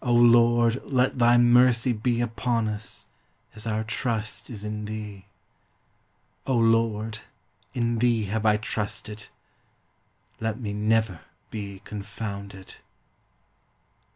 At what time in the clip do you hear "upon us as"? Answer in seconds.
2.20-3.66